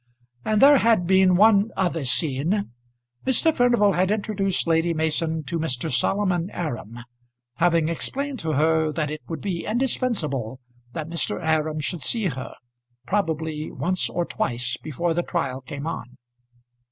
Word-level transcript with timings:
And 0.43 0.63
there 0.63 0.79
had 0.79 1.05
been 1.05 1.35
one 1.35 1.69
other 1.77 2.05
scene. 2.05 2.71
Mr. 3.23 3.53
Furnival 3.55 3.91
had 3.91 4.09
introduced 4.09 4.65
Lady 4.65 4.95
Mason 4.95 5.43
to 5.43 5.59
Mr. 5.59 5.91
Solomon 5.95 6.49
Aram, 6.53 7.01
having 7.57 7.87
explained 7.87 8.39
to 8.39 8.53
her 8.53 8.91
that 8.93 9.11
it 9.11 9.21
would 9.27 9.41
be 9.41 9.63
indispensable 9.63 10.59
that 10.93 11.07
Mr. 11.07 11.39
Aram 11.39 11.79
should 11.81 12.01
see 12.01 12.25
her, 12.29 12.55
probably 13.05 13.69
once 13.71 14.09
or 14.09 14.25
twice 14.25 14.75
before 14.77 15.13
the 15.13 15.21
trial 15.21 15.61
came 15.61 15.85
on. 15.85 16.17